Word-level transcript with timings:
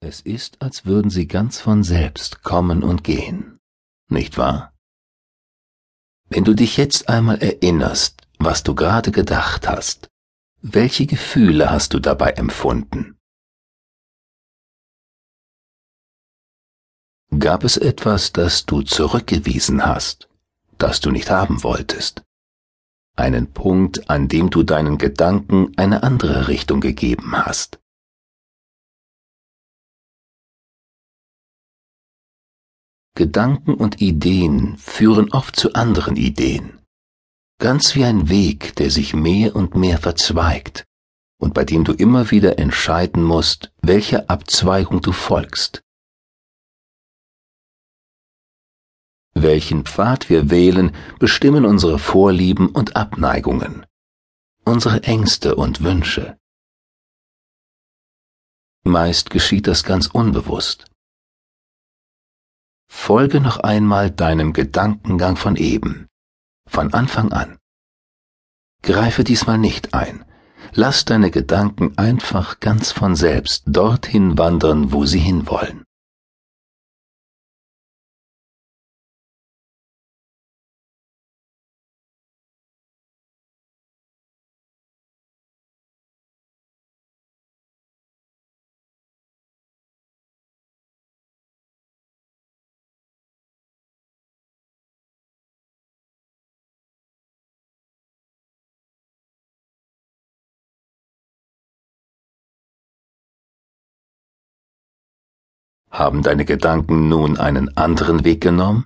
Es 0.00 0.20
ist, 0.20 0.62
als 0.62 0.84
würden 0.86 1.10
sie 1.10 1.26
ganz 1.26 1.60
von 1.60 1.82
selbst 1.82 2.42
kommen 2.44 2.84
und 2.84 3.02
gehen, 3.02 3.58
nicht 4.08 4.38
wahr? 4.38 4.72
Wenn 6.30 6.44
du 6.44 6.54
dich 6.54 6.76
jetzt 6.76 7.08
einmal 7.08 7.38
erinnerst, 7.38 8.22
was 8.38 8.62
du 8.62 8.76
gerade 8.76 9.10
gedacht 9.10 9.66
hast, 9.66 10.08
welche 10.62 11.06
Gefühle 11.06 11.70
hast 11.70 11.94
du 11.94 11.98
dabei 11.98 12.30
empfunden? 12.32 13.18
Gab 17.36 17.64
es 17.64 17.76
etwas, 17.76 18.32
das 18.32 18.66
du 18.66 18.82
zurückgewiesen 18.82 19.84
hast, 19.84 20.28
das 20.78 21.00
du 21.00 21.10
nicht 21.10 21.30
haben 21.30 21.64
wolltest? 21.64 22.22
Einen 23.16 23.52
Punkt, 23.52 24.08
an 24.08 24.28
dem 24.28 24.48
du 24.50 24.62
deinen 24.62 24.96
Gedanken 24.96 25.76
eine 25.76 26.04
andere 26.04 26.46
Richtung 26.46 26.80
gegeben 26.80 27.36
hast? 27.36 27.80
Gedanken 33.18 33.74
und 33.74 34.00
Ideen 34.00 34.76
führen 34.76 35.32
oft 35.32 35.56
zu 35.56 35.72
anderen 35.72 36.14
Ideen, 36.14 36.78
ganz 37.58 37.96
wie 37.96 38.04
ein 38.04 38.28
Weg, 38.28 38.76
der 38.76 38.92
sich 38.92 39.12
mehr 39.12 39.56
und 39.56 39.74
mehr 39.74 39.98
verzweigt 39.98 40.84
und 41.40 41.52
bei 41.52 41.64
dem 41.64 41.82
du 41.82 41.92
immer 41.92 42.30
wieder 42.30 42.60
entscheiden 42.60 43.24
musst, 43.24 43.72
welcher 43.82 44.30
Abzweigung 44.30 45.00
du 45.00 45.10
folgst. 45.10 45.82
Welchen 49.34 49.84
Pfad 49.84 50.30
wir 50.30 50.48
wählen, 50.48 50.94
bestimmen 51.18 51.64
unsere 51.64 51.98
Vorlieben 51.98 52.68
und 52.68 52.94
Abneigungen, 52.94 53.84
unsere 54.64 55.02
Ängste 55.02 55.56
und 55.56 55.82
Wünsche. 55.82 56.38
Meist 58.84 59.30
geschieht 59.30 59.66
das 59.66 59.82
ganz 59.82 60.06
unbewusst. 60.06 60.88
Folge 62.88 63.40
noch 63.40 63.58
einmal 63.58 64.10
deinem 64.10 64.52
Gedankengang 64.52 65.36
von 65.36 65.56
eben, 65.56 66.08
von 66.66 66.92
Anfang 66.92 67.32
an. 67.32 67.58
Greife 68.82 69.24
diesmal 69.24 69.58
nicht 69.58 69.94
ein. 69.94 70.24
Lass 70.72 71.04
deine 71.04 71.30
Gedanken 71.30 71.96
einfach 71.96 72.60
ganz 72.60 72.92
von 72.92 73.16
selbst 73.16 73.64
dorthin 73.66 74.36
wandern, 74.36 74.92
wo 74.92 75.06
sie 75.06 75.18
hinwollen. 75.18 75.84
Haben 105.90 106.22
deine 106.22 106.44
Gedanken 106.44 107.08
nun 107.08 107.38
einen 107.38 107.76
anderen 107.76 108.24
Weg 108.24 108.40
genommen? 108.40 108.84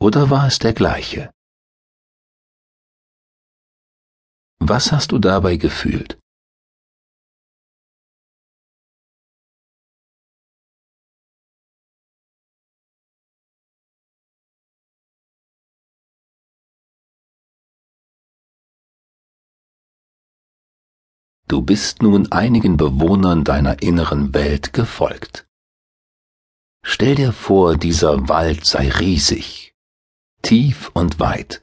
Oder 0.00 0.30
war 0.30 0.46
es 0.46 0.58
der 0.58 0.72
gleiche? 0.72 1.30
Was 4.58 4.92
hast 4.92 5.12
du 5.12 5.18
dabei 5.18 5.56
gefühlt? 5.56 6.18
Du 21.48 21.62
bist 21.62 22.02
nun 22.02 22.32
einigen 22.32 22.76
Bewohnern 22.76 23.44
deiner 23.44 23.80
inneren 23.80 24.34
Welt 24.34 24.72
gefolgt. 24.72 25.45
Stell 26.88 27.16
dir 27.16 27.32
vor, 27.32 27.76
dieser 27.76 28.28
Wald 28.28 28.64
sei 28.64 28.88
riesig, 28.88 29.74
tief 30.40 30.92
und 30.94 31.18
weit, 31.18 31.60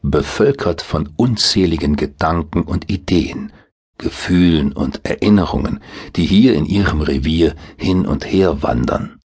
bevölkert 0.00 0.80
von 0.80 1.12
unzähligen 1.16 1.96
Gedanken 1.96 2.62
und 2.62 2.88
Ideen, 2.88 3.52
Gefühlen 3.98 4.72
und 4.72 5.04
Erinnerungen, 5.04 5.82
die 6.14 6.24
hier 6.24 6.54
in 6.54 6.66
ihrem 6.66 7.00
Revier 7.00 7.56
hin 7.76 8.06
und 8.06 8.24
her 8.24 8.62
wandern. 8.62 9.20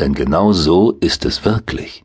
Denn 0.00 0.14
genau 0.14 0.52
so 0.52 0.90
ist 0.90 1.24
es 1.24 1.44
wirklich. 1.44 2.02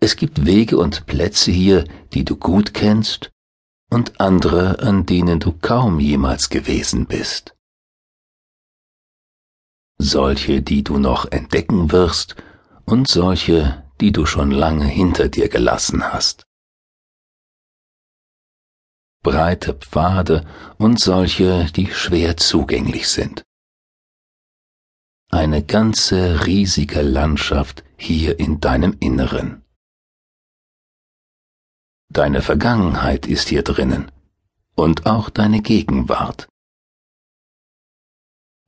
Es 0.00 0.16
gibt 0.16 0.46
Wege 0.46 0.78
und 0.78 1.04
Plätze 1.04 1.50
hier, 1.50 1.84
die 2.14 2.24
du 2.24 2.36
gut 2.36 2.72
kennst, 2.72 3.30
und 3.90 4.18
andere, 4.18 4.78
an 4.78 5.04
denen 5.04 5.40
du 5.40 5.52
kaum 5.52 6.00
jemals 6.00 6.48
gewesen 6.48 7.04
bist 7.04 7.54
solche, 9.98 10.62
die 10.62 10.82
du 10.82 10.98
noch 10.98 11.30
entdecken 11.30 11.92
wirst, 11.92 12.36
und 12.84 13.08
solche, 13.08 13.84
die 14.00 14.12
du 14.12 14.24
schon 14.24 14.50
lange 14.50 14.86
hinter 14.86 15.28
dir 15.28 15.48
gelassen 15.48 16.12
hast. 16.12 16.46
Breite 19.22 19.74
Pfade 19.74 20.46
und 20.78 21.00
solche, 21.00 21.66
die 21.72 21.92
schwer 21.92 22.36
zugänglich 22.36 23.08
sind. 23.08 23.42
Eine 25.30 25.62
ganze 25.62 26.46
riesige 26.46 27.02
Landschaft 27.02 27.84
hier 27.98 28.38
in 28.38 28.60
deinem 28.60 28.96
Inneren. 29.00 29.64
Deine 32.10 32.40
Vergangenheit 32.40 33.26
ist 33.26 33.48
hier 33.48 33.62
drinnen 33.62 34.10
und 34.74 35.04
auch 35.04 35.28
deine 35.28 35.60
Gegenwart 35.60 36.48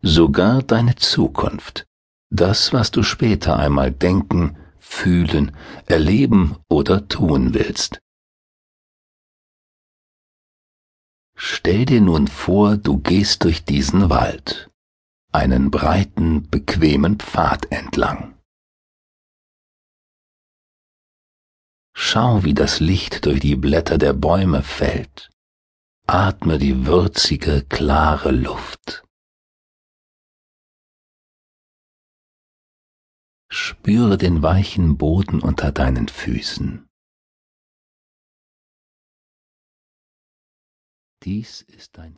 sogar 0.03 0.63
deine 0.63 0.97
Zukunft, 0.97 1.87
das, 2.31 2.73
was 2.73 2.91
du 2.91 3.03
später 3.03 3.59
einmal 3.59 3.91
denken, 3.91 4.57
fühlen, 4.79 5.57
erleben 5.87 6.57
oder 6.69 7.09
tun 7.09 7.55
willst. 7.55 8.01
Stell 11.37 11.87
dir 11.87 12.01
nun 12.01 12.29
vor, 12.29 12.77
du 12.77 12.99
gehst 12.99 13.45
durch 13.45 13.65
diesen 13.65 14.11
Wald, 14.11 14.71
einen 15.33 15.71
breiten, 15.71 16.49
bequemen 16.51 17.19
Pfad 17.19 17.71
entlang. 17.73 18.35
Schau, 21.95 22.45
wie 22.45 22.55
das 22.55 22.81
Licht 22.81 23.27
durch 23.27 23.41
die 23.41 23.57
Blätter 23.57 23.99
der 23.99 24.13
Bäume 24.13 24.63
fällt. 24.63 25.31
Atme 26.07 26.59
die 26.59 26.87
würzige, 26.87 27.63
klare 27.69 28.33
Luft. 28.33 29.05
Spüre 33.63 34.17
den 34.17 34.43
weichen 34.43 34.97
Boden 34.97 35.41
unter 35.41 35.71
deinen 35.71 36.09
Füßen. 36.09 36.89
Dies 41.25 41.61
ist 41.61 41.99
dein 41.99 42.17